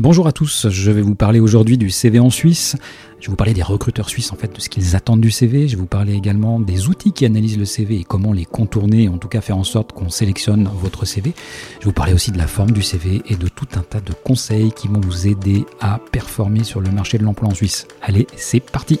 [0.00, 2.76] Bonjour à tous, je vais vous parler aujourd'hui du CV en Suisse.
[3.18, 5.66] Je vais vous parler des recruteurs suisses, en fait, de ce qu'ils attendent du CV.
[5.66, 9.08] Je vais vous parler également des outils qui analysent le CV et comment les contourner,
[9.08, 11.34] en tout cas faire en sorte qu'on sélectionne votre CV.
[11.80, 14.00] Je vais vous parler aussi de la forme du CV et de tout un tas
[14.00, 17.88] de conseils qui vont vous aider à performer sur le marché de l'emploi en Suisse.
[18.00, 19.00] Allez, c'est parti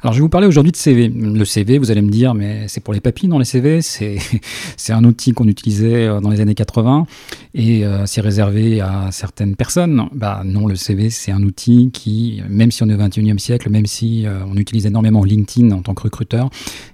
[0.00, 1.08] Alors je vais vous parler aujourd'hui de CV.
[1.08, 4.92] Le CV, vous allez me dire, mais c'est pour les papiers dans les CV, c'est
[4.92, 7.06] un outil qu'on utilisait euh, dans les années 80
[7.54, 10.08] et euh, c'est réservé à certaines personnes.
[10.12, 13.70] Bah non, le CV, c'est un outil qui, même si on est au 21e siècle,
[13.70, 16.48] même si euh, on utilise énormément LinkedIn en tant que recruteur,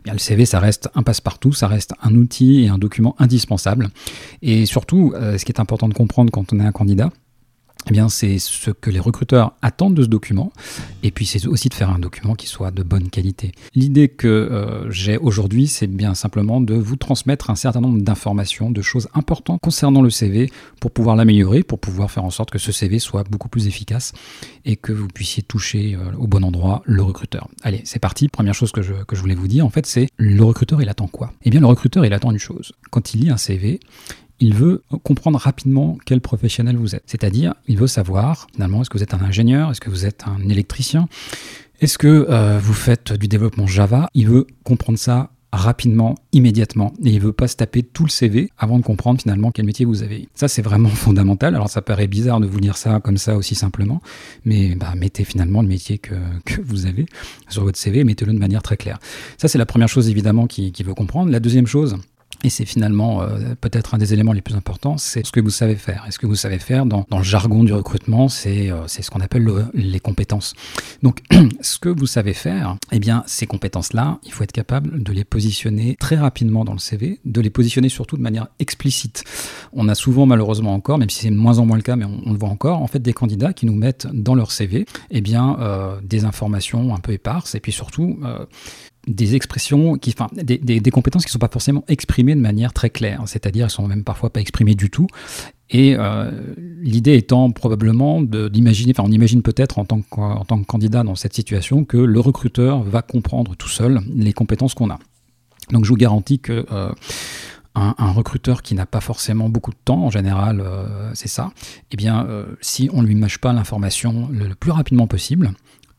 [0.07, 3.89] eh le CV, ça reste un passe-partout, ça reste un outil et un document indispensable.
[4.41, 7.11] Et surtout, ce qui est important de comprendre quand on est un candidat,
[7.91, 10.53] eh c'est ce que les recruteurs attendent de ce document.
[11.03, 13.53] Et puis, c'est aussi de faire un document qui soit de bonne qualité.
[13.75, 18.71] L'idée que euh, j'ai aujourd'hui, c'est bien simplement de vous transmettre un certain nombre d'informations,
[18.71, 22.59] de choses importantes concernant le CV pour pouvoir l'améliorer, pour pouvoir faire en sorte que
[22.59, 24.13] ce CV soit beaucoup plus efficace
[24.65, 27.49] et que vous puissiez toucher euh, au bon endroit le recruteur.
[27.63, 28.29] Allez, c'est parti.
[28.29, 30.89] Première chose que je, que je voulais vous dire, en fait, c'est le recruteur, il
[30.89, 31.33] attend quoi?
[31.45, 32.73] Eh bien, le recruteur, il attend une chose.
[32.91, 33.81] Quand il lit un CV,
[34.45, 37.05] il veut comprendre rapidement quel professionnel vous êtes.
[37.07, 40.25] C'est-à-dire, il veut savoir, finalement, est-ce que vous êtes un ingénieur, est-ce que vous êtes
[40.27, 41.09] un électricien,
[41.81, 44.11] est-ce que euh, vous faites du développement Java?
[44.13, 46.93] Il veut comprendre ça rapidement, immédiatement.
[47.05, 49.87] Et il veut pas se taper tout le CV avant de comprendre finalement quel métier
[49.87, 50.29] vous avez.
[50.35, 51.55] Ça, c'est vraiment fondamental.
[51.55, 54.03] Alors, ça paraît bizarre de vous dire ça comme ça aussi simplement,
[54.45, 56.15] mais bah, mettez finalement le métier que,
[56.65, 57.07] vous avez
[57.49, 58.99] sur votre CV, mettez-le de manière très claire.
[59.39, 61.31] Ça, c'est la première chose évidemment qu'il qui veut comprendre.
[61.31, 61.97] La deuxième chose,
[62.45, 65.51] et c'est finalement euh, peut-être un des éléments les plus importants, c'est ce que vous
[65.51, 66.05] savez faire.
[66.07, 69.11] Et ce que vous savez faire dans, dans le jargon du recrutement, c'est euh, ce
[69.11, 70.55] qu'on appelle les compétences.
[71.03, 71.23] Donc,
[71.61, 75.25] ce que vous savez faire, eh bien, ces compétences-là, il faut être capable de les
[75.25, 79.25] positionner très rapidement dans le CV, de les positionner surtout de manière explicite.
[79.73, 82.05] On a souvent, malheureusement encore, même si c'est de moins en moins le cas, mais
[82.05, 85.21] on, le voit encore, en fait, des candidats qui nous mettent dans leur CV, eh
[85.21, 88.45] bien, euh, des informations un peu éparses, et puis surtout, euh,
[89.07, 92.91] des expressions, qui, enfin, des, compétences qui ne sont pas forcément exprimées de manière très
[92.91, 95.07] claire, c'est-à-dire elles sont même parfois pas exprimées du tout.
[95.71, 96.31] Et euh,
[96.81, 101.15] l'idée étant probablement d'imaginer, enfin on imagine peut-être en, tant que, tant que candidat dans
[101.15, 104.99] cette situation que le recruteur va comprendre tout seul les compétences qu'on a.
[105.71, 106.93] Donc je vous garantis que euh,
[107.75, 111.51] un, recruteur qui n'a pas forcément beaucoup de temps, en général euh, c'est ça,
[111.91, 112.27] eh bien
[112.61, 115.53] si on ne lui mâche pas l'information le, plus rapidement possible,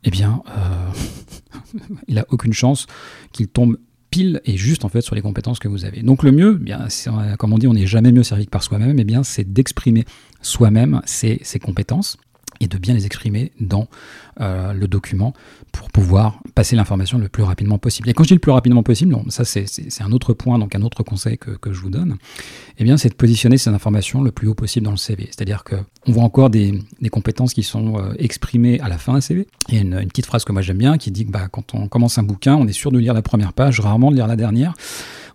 [0.06, 2.88] eh bien, euh, il n'a aucune chance
[3.34, 3.78] qu'il tombe
[4.12, 6.02] pile et juste en fait sur les compétences que vous avez.
[6.02, 6.88] Donc le mieux, eh bien,
[7.38, 10.06] comme on dit, on n'est jamais mieux servi que par soi-même, eh bien, c'est d'exprimer
[10.42, 12.18] soi-même ses compétences
[12.60, 13.88] et de bien les exprimer dans
[14.42, 15.34] euh, le document
[15.72, 18.10] pour pouvoir passer l'information le plus rapidement possible.
[18.10, 20.82] Et quand je dis le plus rapidement possible, ça c'est un autre point, donc un
[20.82, 22.18] autre conseil que, que je vous donne,
[22.78, 25.26] eh c'est de positionner ces informations le plus haut possible dans le CV.
[25.26, 29.48] C'est-à-dire qu'on voit encore des, compétences qui sont euh, exprimées à la fin d'un CV.
[29.70, 31.48] Il y a une, une petite phrase que moi j'aime bien qui dit que bah,
[31.50, 34.16] quand on commence un bouquin, on est sûr de lire la première page, rarement de
[34.16, 34.74] lire la dernière.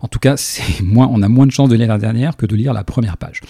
[0.01, 0.35] En tout cas,
[0.95, 3.41] on a moins de chances de lire la dernière que de lire la première page.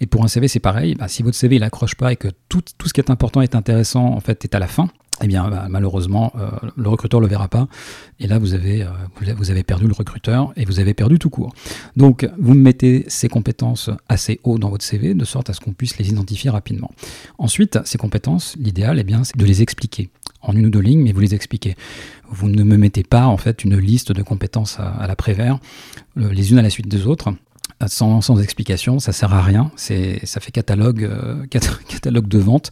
[0.00, 0.94] Et pour un CV, c'est pareil.
[0.94, 4.04] Bah, si votre CV il pas et que tout, ce qui est important est intéressant,
[4.06, 4.88] en fait, est à la fin,
[5.22, 7.68] eh bien bah, malheureusement euh, le recruteur le verra pas
[8.18, 8.88] et là vous avez euh,
[9.36, 11.52] vous avez perdu le recruteur et vous avez perdu tout court.
[11.96, 15.72] Donc vous mettez ces compétences assez haut dans votre CV de sorte à ce qu'on
[15.72, 16.90] puisse les identifier rapidement.
[17.38, 20.08] Ensuite, ces compétences, l'idéal eh bien c'est de les expliquer
[20.42, 21.76] en une ou deux lignes, mais vous les expliquez.
[22.28, 25.58] Vous ne me mettez pas en fait une liste de compétences à, à la prévère,
[26.16, 27.34] les unes à la suite des autres
[27.86, 29.70] sans, sans, explication, ça sert à rien.
[29.76, 31.46] C'est, ça fait catalogue, euh,
[31.88, 32.70] catalogue de vente,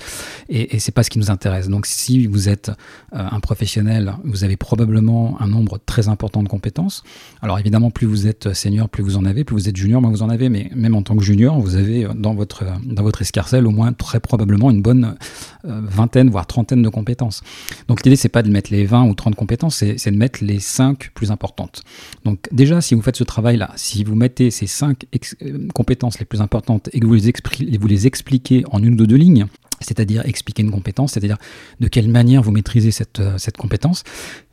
[0.48, 1.68] et, et c'est pas ce qui nous intéresse.
[1.68, 2.70] Donc, si vous êtes
[3.14, 7.04] euh, un professionnel, vous avez probablement un nombre très important de compétences.
[7.42, 9.44] Alors, évidemment, plus vous êtes senior, plus vous en avez.
[9.44, 10.48] Plus vous êtes junior, moins vous en avez.
[10.48, 13.70] Mais même en tant que junior, vous avez euh, dans votre dans votre escarcelle au
[13.70, 15.16] moins très probablement une bonne
[15.64, 17.42] vingtaine, voire trentaine de compétences.
[17.88, 20.42] Donc, l'idée c'est pas de mettre les 20 ou 30 compétences, c'est, c'est de mettre
[20.42, 21.82] les 5 plus importantes.
[22.24, 24.97] Donc, déjà, si vous faites ce travail-là, si vous mettez ces 5
[25.42, 29.06] euh, compétences les plus importantes et que vous les, vous les expliquez en une ou
[29.06, 29.46] deux lignes,
[29.80, 31.38] c'est-à-dire expliquer une compétence, c'est-à-dire
[31.80, 34.04] de quelle manière vous maîtrisez cette, euh, cette compétence,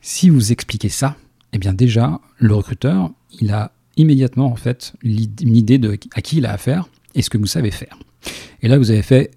[0.01, 1.15] si vous expliquez ça,
[1.53, 6.37] eh bien déjà, le recruteur, il a immédiatement en fait une idée de à qui
[6.37, 7.97] il a affaire et ce que vous savez faire.
[8.61, 9.31] Et là, vous avez fait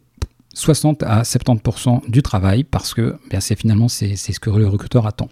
[0.55, 5.07] 60 à 70% du travail parce que bien, c'est finalement c'est, ce que le recruteur
[5.07, 5.29] attend.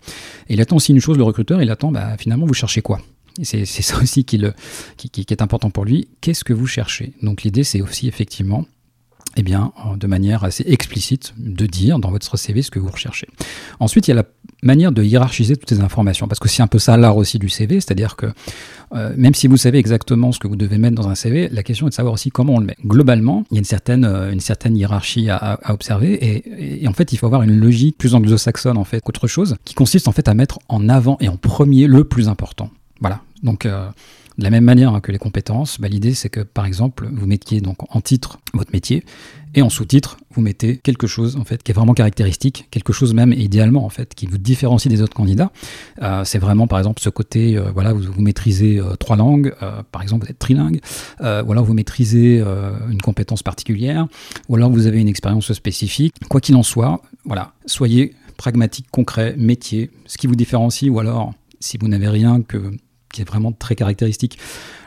[0.48, 3.00] Et il attend aussi une chose, le recruteur, il attend bah, finalement vous cherchez quoi?
[3.42, 6.08] C'est, ça aussi qui, est important pour lui.
[6.20, 7.12] Qu'est-ce que vous cherchez?
[7.22, 8.66] Donc l'idée c'est aussi effectivement
[9.36, 13.28] eh bien, de manière assez explicite, de dire dans votre CV ce que vous recherchez.
[13.80, 14.24] Ensuite, il y a la
[14.62, 17.50] manière de hiérarchiser toutes ces informations, parce que c'est un peu ça l'art aussi du
[17.50, 18.26] CV, c'est-à-dire que
[18.94, 21.62] euh, même si vous savez exactement ce que vous devez mettre dans un CV, la
[21.62, 22.76] question est de savoir aussi comment on le met.
[22.84, 24.34] Globalement, il y a une certaine, euh,
[24.70, 28.84] hiérarchie à, observer, et, et, en fait, il faut avoir une logique plus anglo-saxonne en
[28.84, 32.04] fait qu'autre chose, qui consiste en fait à mettre en avant et en premier le
[32.04, 32.70] plus important.
[33.00, 33.20] Voilà.
[33.42, 33.88] Donc euh,
[34.38, 37.60] de la même manière que les compétences, bah, l'idée c'est que par exemple vous mettiez
[37.60, 39.04] donc en titre votre métier
[39.54, 43.14] et en sous-titre vous mettez quelque chose en fait qui est vraiment caractéristique, quelque chose
[43.14, 45.52] même idéalement en fait qui vous différencie des autres candidats.
[46.02, 49.54] Euh, c'est vraiment par exemple ce côté euh, voilà vous, maîtrisez trois langues,
[49.92, 50.80] par exemple vous êtes trilingue,
[51.20, 52.40] ou alors vous maîtrisez
[52.90, 54.06] une compétence particulière,
[54.48, 56.14] ou alors vous avez une expérience spécifique.
[56.28, 61.32] Quoi qu'il en soit, voilà soyez pragmatique, concret, métier, ce qui vous différencie, ou alors
[61.60, 62.72] si vous n'avez rien que
[63.12, 64.38] qui est vraiment très caractéristique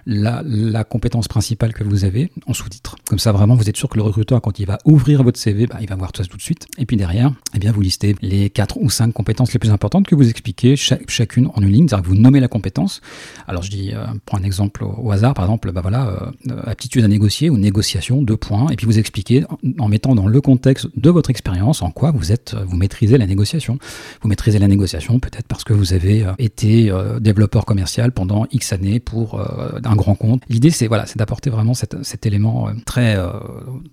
[0.09, 2.95] la, compétence principale que vous avez en sous-titre.
[3.07, 5.67] Comme ça, vraiment, vous êtes sûr que le recruteur, quand il va ouvrir votre CV,
[5.67, 6.67] bah, il va voir tout ça tout de suite.
[6.77, 10.07] Et puis derrière, eh bien, vous listez les 4 ou 5 compétences les plus importantes
[10.07, 13.01] que vous expliquez chacune en une ligne, c'est-à-dire que vous nommez la compétence.
[13.47, 17.03] Alors, je dis, euh, pour un exemple au, hasard, par exemple, bah voilà, euh, aptitude
[17.03, 19.45] à négocier ou négociation, deux points, et puis vous expliquez
[19.77, 23.27] en, mettant dans le contexte de votre expérience en quoi vous êtes, vous maîtrisez la
[23.27, 23.77] négociation.
[24.21, 28.73] Vous maîtrisez la négociation peut-être parce que vous avez euh, été développeur commercial pendant X
[28.73, 29.39] années pour
[29.83, 30.41] un grand compte.
[30.49, 33.31] L'idée, c'est voilà, c'est d'apporter vraiment cet, élément euh, très, euh,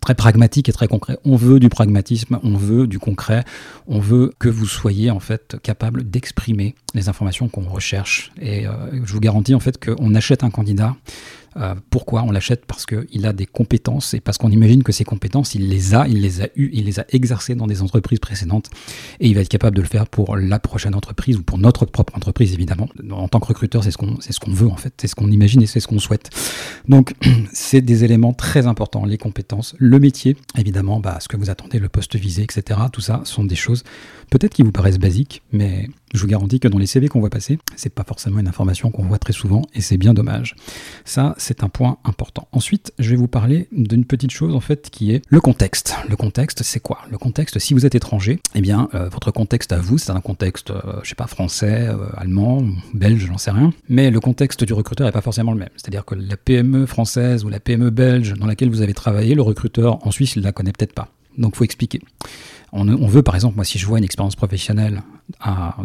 [0.00, 1.18] très pragmatique et très concret.
[1.24, 3.44] On veut du pragmatisme, on veut du concret,
[3.86, 8.32] on veut que vous soyez en fait capable d'exprimer les informations qu'on recherche.
[8.40, 8.72] Et euh,
[9.04, 10.96] je vous garantis en fait qu'on achète un candidat
[11.58, 12.66] euh, pourquoi on l'achète?
[12.66, 16.06] Parce qu'il a des compétences et parce qu'on imagine que ces compétences, il les a,
[16.08, 18.70] il les a eues, il les a exercées dans des entreprises précédentes
[19.20, 21.86] et il va être capable de le faire pour la prochaine entreprise ou pour notre
[21.86, 22.88] propre entreprise évidemment.
[23.10, 25.62] En tant que recruteur, c'est ce qu'on ce veut en fait, c'est ce qu'on imagine
[25.62, 26.30] et c'est ce qu'on souhaite.
[26.88, 27.14] Donc
[27.52, 31.78] c'est des éléments très importants, les compétences, le métier, évidemment, bah, ce que vous attendez,
[31.78, 32.80] le poste visé, etc.
[32.92, 33.82] Tout ça sont des choses
[34.30, 37.30] peut-être qui vous paraissent basiques, mais je vous garantis que dans les CV qu'on voit
[37.30, 40.54] passer, c'est pas forcément une information qu'on voit très souvent et c'est bien dommage.
[41.04, 42.48] Ça, c'est un point important.
[42.52, 45.94] Ensuite, je vais vous parler d'une petite chose en fait qui est le contexte.
[46.08, 47.00] Le contexte, c'est quoi?
[47.10, 50.20] Le contexte, si vous êtes étranger, eh bien, euh, votre contexte à vous, c'est un
[50.20, 52.64] contexte, euh, je sais pas, français, euh, allemand,
[52.94, 53.72] belge, j'en sais rien.
[53.88, 55.70] Mais le contexte du recruteur n'est pas forcément le même.
[55.76, 59.42] C'est-à-dire que la PME française ou la PME belge dans laquelle vous avez travaillé, le
[59.42, 61.08] recruteur en Suisse, il la connaît peut-être pas.
[61.36, 62.00] Donc, faut expliquer.
[62.72, 65.02] On, veut, par exemple, moi, si je vois une expérience professionnelle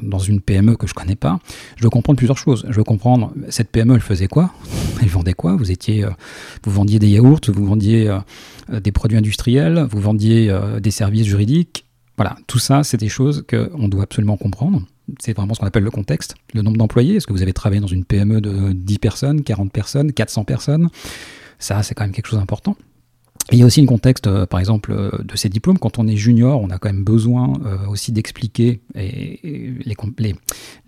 [0.01, 1.39] dans une PME que je connais pas,
[1.77, 2.65] je veux comprendre plusieurs choses.
[2.69, 4.51] Je veux comprendre cette PME, elle faisait quoi?
[5.01, 5.55] Elle vendait quoi?
[5.55, 6.09] Vous étiez, euh,
[6.63, 11.25] vous vendiez des yaourts, vous vendiez euh, des produits industriels, vous vendiez euh, des services
[11.25, 11.85] juridiques.
[12.17, 14.81] Voilà, tout ça, c'est des choses qu'on doit absolument comprendre.
[15.19, 16.35] C'est vraiment ce qu'on appelle le contexte.
[16.53, 19.71] Le nombre d'employés, est-ce que vous avez travaillé dans une PME de 10 personnes, 40
[19.71, 20.89] personnes, 400 personnes?
[21.57, 22.75] Ça, c'est quand même quelque chose d'important
[23.51, 25.77] il y a aussi le contexte, euh, par exemple, euh, de ces diplômes.
[25.77, 29.39] Quand on est junior, on a quand même besoin euh, aussi d'expliquer les,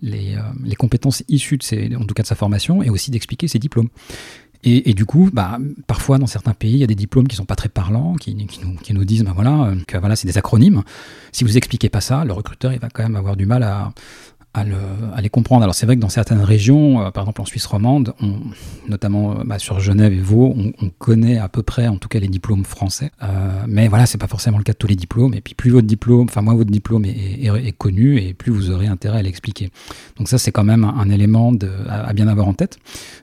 [0.02, 3.60] les, les, compétences issues, de en tout cas de sa formation, et aussi d'expliquer ses
[3.60, 3.90] diplômes.
[4.66, 7.44] Et, du coup, bah, parfois dans certains pays, il y a des diplômes qui sont
[7.44, 10.38] pas très parlants, qui, qui, nous, qui nous, disent, bah, voilà, que voilà, c'est des
[10.38, 10.84] acronymes.
[11.34, 13.92] Si vous expliquez pas ça, le recruteur, il va quand même avoir du mal à,
[14.54, 15.64] à, les comprendre.
[15.64, 18.36] Alors c'est vrai que dans certaines régions, euh, par exemple en Suisse romande, on,
[18.88, 22.20] notamment euh, bah, sur Genève et Vaud, on, connaît à peu près en tout cas
[22.20, 23.12] les diplômes français.
[23.24, 23.28] Euh,
[23.68, 25.34] mais voilà, c'est pas forcément le cas de tous les diplômes.
[25.34, 28.88] Et puis plus votre diplôme, enfin moins votre diplôme est, connu et plus vous aurez
[28.88, 29.72] intérêt à l'expliquer.
[30.18, 32.78] Donc ça c'est quand même un, élément de, à, à, bien avoir en tête.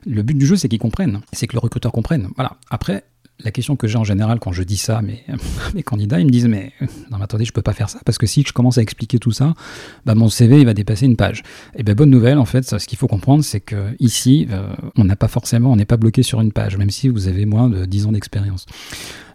[0.05, 2.27] Le but du jeu c'est qu'ils comprennent, c'est que le recruteur comprenne.
[2.35, 2.57] Voilà.
[2.69, 3.03] Après
[3.43, 5.01] la question que j'ai en général quand je dis ça
[5.73, 6.71] mes candidats, ils me disent mais
[7.09, 9.19] non mais attendez, je peux pas faire ça parce que si je commence à expliquer
[9.19, 9.53] tout ça,
[10.05, 11.39] bah mon CV il va dépasser une page.
[11.75, 14.73] Et eh bien bonne nouvelle en fait, ce qu'il faut comprendre c'est que ici euh,
[14.95, 17.45] on n'a pas forcément, on n'est pas bloqué sur une page même si vous avez
[17.45, 18.65] moins de 10 ans d'expérience.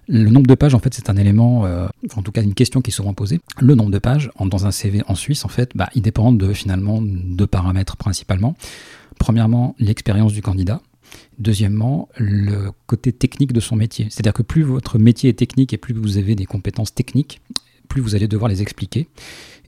[0.09, 2.81] Le nombre de pages, en fait, c'est un élément, euh, en tout cas une question
[2.81, 3.41] qui est souvent posée.
[3.61, 6.53] Le nombre de pages dans un CV en Suisse, en fait, bah, il dépend de
[6.53, 8.55] finalement deux paramètres principalement.
[9.19, 10.81] Premièrement, l'expérience du candidat.
[11.39, 14.07] Deuxièmement, le côté technique de son métier.
[14.11, 17.41] C'est-à-dire que plus votre métier est technique et plus vous avez des compétences techniques,
[17.89, 19.09] plus vous allez devoir les expliquer.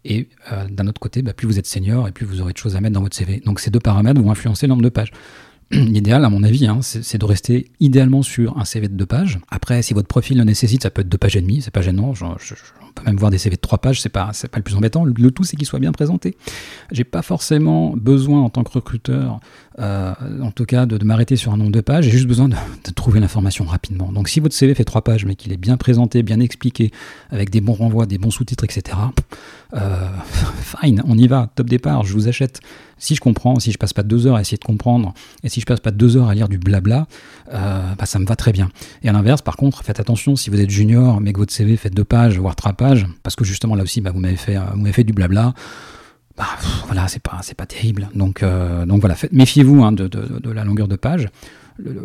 [0.04, 2.58] Et euh, d'un autre côté, bah, plus vous êtes senior et plus vous aurez de
[2.58, 3.42] choses à mettre dans votre CV.
[3.44, 5.12] Donc ces deux paramètres vont influencer le nombre de pages.
[5.70, 9.38] L'idéal, à mon avis, hein, c'est de rester idéalement sur un CV de deux pages.
[9.50, 11.82] Après, si votre profil le nécessite, ça peut être deux pages et demie, c'est pas
[11.82, 12.14] gênant
[13.04, 15.04] même voir des CV de trois pages, c'est pas, c'est pas le plus embêtant.
[15.04, 16.36] Le, tout, c'est qu'il soit bien présenté.
[16.92, 19.40] J'ai pas forcément besoin, en tant que recruteur,
[19.78, 20.12] euh,
[20.42, 22.04] en tout cas, de, m'arrêter sur un nombre de pages.
[22.04, 22.56] J'ai juste besoin de,
[22.94, 24.12] trouver l'information rapidement.
[24.12, 26.90] Donc, si votre CV fait trois pages, mais qu'il est bien présenté, bien expliqué,
[27.30, 28.96] avec des bons renvois, des bons sous-titres, etc.,
[29.74, 30.08] euh,
[30.80, 32.60] fine, on y va, top départ, je vous achète.
[32.98, 35.14] Si je comprends, si je passe pas deux heures à essayer de comprendre,
[35.44, 37.06] et si je passe pas deux heures à lire du blabla,
[37.52, 38.70] euh, bah, ça me va très bien.
[39.02, 41.76] Et à l'inverse, par contre, faites attention si vous êtes junior, mais que votre CV
[41.76, 42.87] fait deux pages, voire trois pages,
[43.22, 45.54] parce que justement là aussi, bah, vous m'avez fait, euh, vous m'avez fait du blabla.
[46.36, 46.46] Bah,
[46.86, 48.08] voilà, c'est pas, terrible.
[48.14, 51.28] Donc, euh, donc voilà, méfiez-vous hein, de, la longueur de page.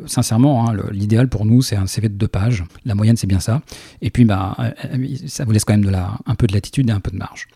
[0.08, 2.64] sincèrement, hein, l'idéal pour nous, c'est un CV de deux pages.
[2.84, 3.62] La moyenne, c'est bien ça.
[4.02, 4.58] Et puis, bah,
[5.28, 7.48] ça vous laisse quand même un peu de latitude et un peu de marge.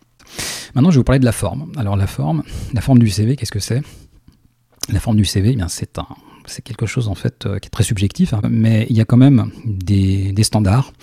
[0.75, 1.71] Maintenant, je vais vous parler de la forme.
[1.77, 2.43] Alors, la forme,
[2.73, 3.81] la forme du CV, qu'est-ce que c'est?
[4.89, 5.63] La forme du CV, eh
[6.47, 8.41] c'est quelque chose en fait euh, qui est très subjectif, hein.
[8.49, 10.93] mais il y a quand même des, standards.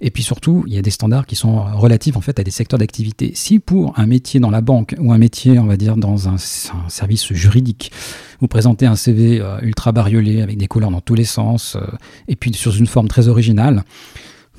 [0.00, 2.50] Et puis surtout, il y a des standards qui sont relatifs en fait à des
[2.50, 3.32] secteurs d'activité.
[3.34, 6.36] Si pour un métier dans la banque ou un métier, on va dire, dans un,
[6.36, 7.92] service juridique,
[8.40, 11.86] vous présentez un CV euh, ultra bariolé avec des couleurs dans tous les sens, euh,
[12.28, 13.84] et puis sur une forme très originale,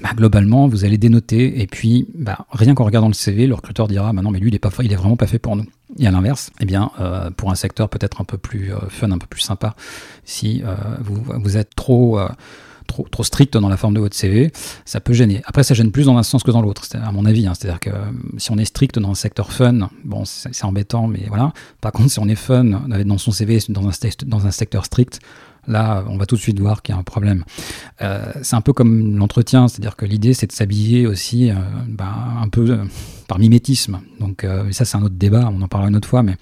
[0.01, 3.87] bah, globalement, vous allez dénoter, et puis bah, rien qu'en regardant le CV, le recruteur
[3.87, 5.65] dira bah non, mais lui, il est, pas, il est vraiment pas fait pour nous.
[5.99, 9.11] Et à l'inverse, eh bien, euh, pour un secteur peut-être un peu plus euh, fun,
[9.11, 9.75] un peu plus sympa,
[10.23, 12.19] si euh, vous, êtes trop,
[12.87, 14.51] trop, strict dans la forme de votre CV,
[14.85, 15.41] ça peut gêner.
[15.45, 17.45] Après, ça gêne plus dans un sens que dans l'autre, à mon avis.
[17.45, 17.53] Hein.
[17.55, 17.91] C'est-à-dire que
[18.37, 21.51] si on est strict dans un secteur fun, bon, c'est embêtant, mais voilà.
[21.81, 25.19] Par contre, si on est fun dans son CV dans un, secteur strict,
[25.67, 27.43] Là, on va tout de suite voir qu'il y a un problème.
[27.99, 31.51] C'est un peu comme l'entretien, c'est-à-dire que l'idée, c'est de s'habiller aussi
[31.87, 32.79] ben, un peu
[33.27, 33.99] par mimétisme.
[34.31, 36.35] Donc, ça, c'est un autre débat, on en parlera une autre fois, mais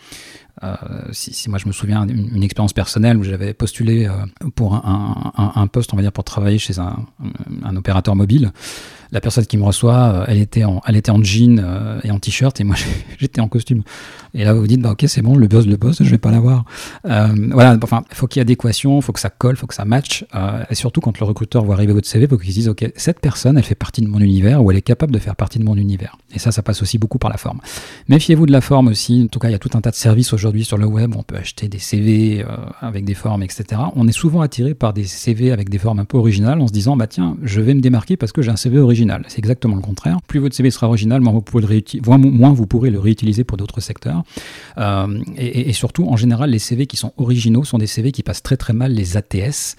[1.11, 4.09] si, moi je me souviens d'une expérience personnelle où j'avais postulé
[4.55, 8.51] pour un, poste, on va dire, pour travailler chez un opérateur mobile
[9.11, 12.11] la personne qui me reçoit, euh, elle était en, elle était en jean euh, et
[12.11, 12.75] en t-shirt et moi
[13.17, 13.83] j'étais en costume.
[14.33, 16.17] Et là vous vous dites bah ok c'est bon le boss le boss je vais
[16.17, 16.65] pas l'avoir.
[17.05, 19.73] Euh, voilà enfin faut qu'il y ait adéquation, faut que ça colle, il faut que
[19.73, 20.25] ça matche
[20.69, 22.91] et surtout quand le recruteur voit arriver votre CV, il faut qu'il se dise ok
[22.95, 25.59] cette personne elle fait partie de mon univers ou elle est capable de faire partie
[25.59, 26.17] de mon univers.
[26.33, 27.59] Et ça ça passe aussi beaucoup par la forme.
[28.07, 29.23] Méfiez-vous de la forme aussi.
[29.25, 31.15] En tout cas il y a tout un tas de services aujourd'hui sur le web.
[31.17, 32.45] On peut acheter des CV
[32.81, 33.81] avec des formes etc.
[33.95, 36.73] On est souvent attiré par des CV avec des formes un peu originales en se
[36.73, 39.75] disant bah tiens je vais me démarquer parce que j'ai un CV original c'est exactement
[39.75, 40.17] le contraire.
[40.27, 41.41] Plus votre CV sera original, moins vous,
[42.67, 44.23] pourrez le, réutiliser pour d'autres secteurs.
[44.77, 48.43] Euh, et, surtout, en général, les CV qui sont originaux sont des CV qui passent
[48.43, 49.75] très très mal les ATS.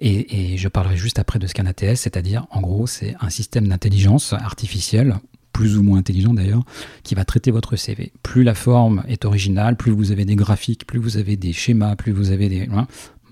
[0.00, 3.68] Et, je parlerai juste après de ce qu'un ATS, c'est-à-dire, en gros, c'est un système
[3.68, 5.16] d'intelligence artificielle
[5.52, 6.64] plus ou moins intelligent d'ailleurs,
[7.04, 8.12] qui va traiter votre CV.
[8.22, 11.94] Plus la forme est originale, plus vous avez des graphiques, plus vous avez des schémas,
[11.94, 12.68] plus vous avez des...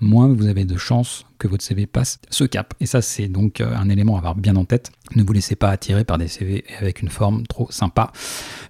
[0.01, 2.73] Moins vous avez de chances que votre CV passe ce cap.
[2.79, 4.91] Et ça, c'est donc euh, un élément à avoir bien en tête.
[5.15, 8.11] Ne vous laissez pas attirer par des CV avec une forme trop sympa.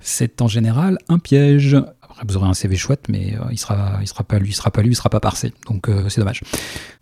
[0.02, 1.78] C'est en général un piège.
[2.28, 4.72] Vous aurez un CV chouette, mais euh, il sera, il sera pas lui, il sera
[4.72, 5.54] pas lui, il sera pas parsé.
[5.68, 6.42] Donc euh, c'est dommage.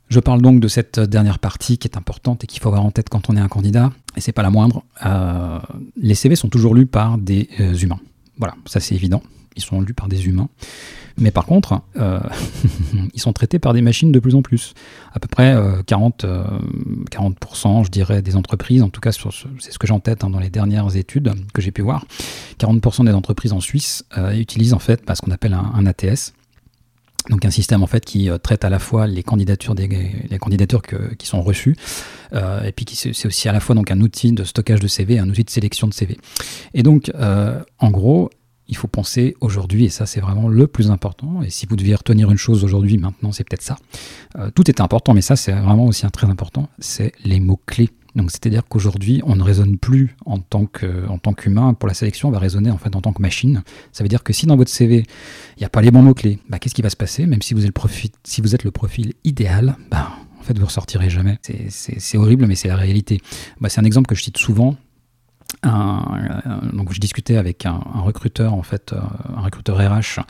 [0.09, 2.91] Je parle donc de cette dernière partie qui est importante et qu'il faut avoir en
[2.91, 4.83] tête quand on est un candidat, et c'est pas la moindre.
[5.95, 7.47] les CV sont toujours lus par des
[7.81, 7.99] humains.
[8.37, 9.23] Voilà, ça c'est évident.
[9.55, 10.49] Ils sont lus par des humains.
[11.21, 12.19] Mais par contre, euh,
[13.13, 14.73] ils sont traités par des machines de plus en plus.
[15.13, 16.43] À peu près 40, euh,
[17.11, 20.23] 40% euh, je dirais, des entreprises, en tout cas c'est ce que j'ai en tête
[20.23, 22.05] hein, dans les dernières études que j'ai pu voir,
[22.59, 26.33] 40% des entreprises en Suisse utilisent en fait bah, ce qu'on appelle un, ATS.
[27.29, 29.89] Donc un système en fait qui traite à la fois les candidatures, des,
[30.39, 30.81] candidatures
[31.17, 31.75] qui sont reçues,
[32.33, 35.29] et puis c'est aussi à la fois donc un outil de stockage de CV, un
[35.29, 36.17] outil de sélection de CV.
[36.73, 37.11] Et donc
[37.79, 38.31] en gros,
[38.71, 41.93] il faut penser aujourd'hui, et ça c'est vraiment le plus important, et si vous deviez
[41.93, 43.77] retenir une chose aujourd'hui, maintenant c'est peut-être ça,
[44.37, 47.89] euh, tout est important, mais ça c'est vraiment aussi un très important, c'est les mots-clés.
[48.15, 52.39] Donc c'est-à-dire qu'aujourd'hui, on ne raisonne plus en tant qu'humain pour la sélection, on va
[52.39, 53.63] raisonner en fait en tant que machine.
[53.93, 55.05] Ça veut dire que si dans votre CV,
[55.55, 57.25] il n'y a pas les bons mots-clés, bah, qu'est-ce qui va se passer?
[57.25, 60.59] Même si vous êtes le profil, si vous êtes le profil idéal, bah, en fait
[60.59, 61.39] vous ressortirez jamais.
[61.69, 63.21] C'est horrible, mais c'est la réalité.
[63.61, 64.75] Bah, c'est un exemple que je cite souvent,
[65.63, 68.99] donc je discutais avec un, recruteur en fait, euh,
[69.35, 70.21] un recruteur RH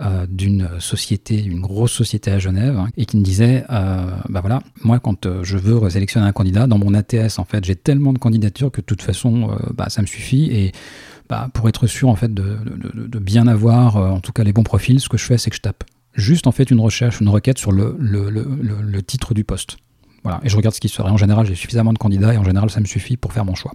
[0.00, 4.40] euh, d'une société, une grosse société à Genève, hein, et qui me disait, euh, bah
[4.40, 8.12] voilà, moi quand je veux sélectionner un candidat dans mon ATS en fait, j'ai tellement
[8.12, 10.72] de candidatures que de toute façon, bah, ça me suffit et
[11.28, 12.58] bah, pour être sûr en fait de,
[13.18, 15.62] bien avoir en tout cas les bons profils, ce que je fais c'est que je
[15.62, 19.78] tape juste en fait une recherche, une requête sur le titre du poste.
[20.22, 21.10] Voilà, et je regarde ce qui se ferait.
[21.10, 23.54] En général, j'ai suffisamment de candidats et en général, ça me suffit pour faire mon
[23.54, 23.72] choix.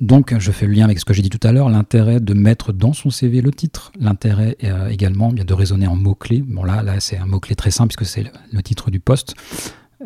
[0.00, 2.34] Donc, je fais le lien avec ce que j'ai dit tout à l'heure, l'intérêt de
[2.34, 6.42] mettre dans son CV le titre, l'intérêt euh, également bien de raisonner en mots-clés.
[6.46, 9.34] Bon, là, là c'est un mot-clé très simple puisque c'est le, titre du poste.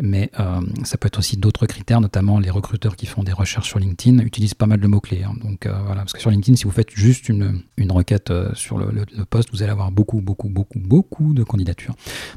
[0.00, 3.68] Mais euh, ça peut être aussi d'autres critères, notamment les recruteurs qui font des recherches
[3.68, 5.22] sur LinkedIn utilisent pas mal de mots-clés.
[5.24, 5.34] Hein.
[5.42, 8.50] donc euh, voilà, parce que sur LinkedIn, si vous faites juste une, une requête euh,
[8.54, 8.88] sur le,
[9.28, 11.94] poste, vous allez avoir beaucoup, beaucoup, beaucoup, beaucoup de candidatures.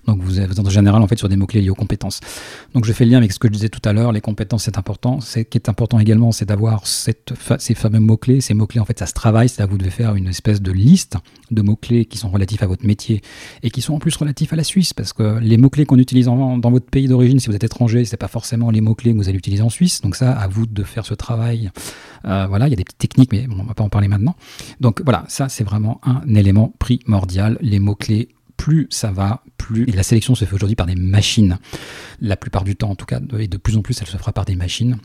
[0.07, 2.19] Donc vous êtes en général en fait sur des mots-clés liés aux compétences.
[2.73, 4.63] Donc je fais le lien avec ce que je disais tout à l'heure, les compétences
[4.63, 5.19] c'est important.
[5.21, 8.41] Ce qui est important également, c'est d'avoir cette, ces fameux mots-clés.
[8.41, 10.71] Ces mots-clés, en fait, ça se travaille, c'est à vous devez faire une espèce de
[10.71, 11.17] liste
[11.51, 13.21] de mots-clés qui sont relatifs à votre métier
[13.63, 16.25] et qui sont en plus relatifs à la Suisse, parce que les mots-clés qu'on utilise
[16.25, 19.37] dans votre pays d'origine, vous êtes étranger, c'est pas forcément les mots-clés que vous allez
[19.37, 20.01] utiliser en Suisse.
[20.01, 21.69] Donc ça, à vous de faire ce travail.
[22.25, 24.35] Euh, voilà, il y a des petites techniques, mais on va pas en parler maintenant.
[24.79, 27.57] Donc voilà, ça c'est vraiment un élément primordial.
[27.61, 31.57] Les mots-clés plus ça va, plus la sélection se fait aujourd'hui par des machines.
[32.19, 34.31] La plupart du temps, en tout cas, et de plus en plus, elle se fera
[34.31, 34.97] par des machines.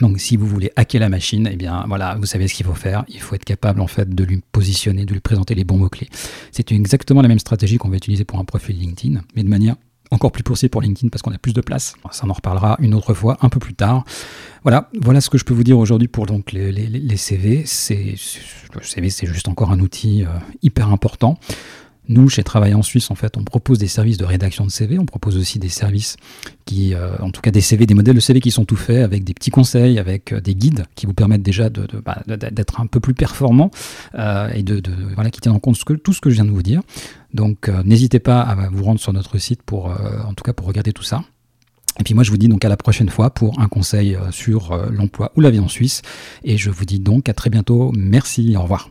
[0.00, 2.74] Donc si vous voulez hacker la machine, eh bien voilà, vous savez ce qu'il faut
[2.74, 3.04] faire.
[3.08, 6.08] Il faut être capable en fait de lui positionner, de lui présenter les bons mots-clés.
[6.50, 9.76] C'est exactement la même stratégie qu'on va utiliser pour un profil LinkedIn, mais de manière
[10.12, 11.94] encore plus poussée pour LinkedIn parce qu'on a plus de place.
[12.10, 14.04] Ça en reparlera une autre fois, un peu plus tard.
[14.62, 17.62] Voilà, voilà ce que je peux vous dire aujourd'hui pour donc les, les, CV.
[17.66, 18.14] C'est
[18.74, 20.28] le CV, c'est juste encore un outil euh,
[20.62, 21.38] hyper important.
[22.08, 24.98] Nous, chez Travail en Suisse, en fait, on propose des services de rédaction de CV,
[24.98, 26.16] on propose aussi des services
[26.64, 29.04] qui, euh, en tout cas des CV, des modèles de CV qui sont tout faits
[29.04, 32.86] avec des petits conseils, avec euh, des guides qui vous permettent déjà bah, d'être un
[32.86, 33.70] peu plus performant
[34.16, 34.82] euh, et de,
[35.14, 36.82] voilà, qui tiennent en compte tout ce que je viens de vous dire.
[37.34, 40.92] Donc, n'hésitez pas à vous rendre sur notre site pour, en tout cas, pour regarder
[40.92, 41.24] tout ça.
[41.98, 44.76] Et puis moi je vous dis donc à la prochaine fois pour un conseil sur
[44.90, 46.02] l'emploi ou la vie en Suisse.
[46.44, 47.90] Et je vous dis donc à très bientôt.
[47.96, 48.90] Merci, au revoir.